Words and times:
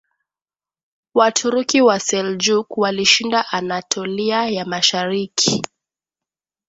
Waturuki 1.13 1.81
wa 1.81 1.99
Seljuk 1.99 2.77
walishinda 2.77 3.47
Anatolia 3.51 4.49
ya 4.49 4.65
Mashariki 4.65 5.61